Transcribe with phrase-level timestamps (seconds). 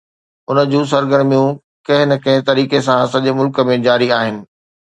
[0.49, 1.49] ان جون سرگرميون
[1.89, 4.43] ڪنهن نه ڪنهن طريقي سان سڄي ملڪ ۾ جاري آهن.